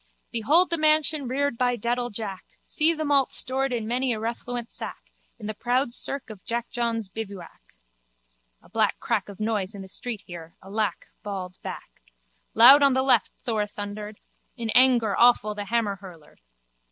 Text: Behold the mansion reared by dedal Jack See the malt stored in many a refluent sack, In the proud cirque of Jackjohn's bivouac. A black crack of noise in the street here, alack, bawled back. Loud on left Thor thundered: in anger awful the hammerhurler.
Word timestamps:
Behold 0.31 0.71
the 0.71 0.79
mansion 0.79 1.27
reared 1.27 1.59
by 1.59 1.75
dedal 1.77 2.09
Jack 2.09 2.43
See 2.65 2.91
the 2.91 3.05
malt 3.05 3.31
stored 3.31 3.71
in 3.71 3.87
many 3.87 4.13
a 4.13 4.19
refluent 4.19 4.71
sack, 4.71 5.11
In 5.37 5.45
the 5.45 5.53
proud 5.53 5.93
cirque 5.93 6.31
of 6.31 6.43
Jackjohn's 6.43 7.07
bivouac. 7.07 7.61
A 8.63 8.67
black 8.69 8.97
crack 8.99 9.29
of 9.29 9.39
noise 9.39 9.75
in 9.75 9.83
the 9.83 9.87
street 9.87 10.23
here, 10.25 10.57
alack, 10.63 11.05
bawled 11.21 11.61
back. 11.61 12.01
Loud 12.55 12.81
on 12.81 12.95
left 12.95 13.29
Thor 13.43 13.67
thundered: 13.67 14.19
in 14.57 14.71
anger 14.71 15.15
awful 15.15 15.53
the 15.53 15.65
hammerhurler. 15.65 16.37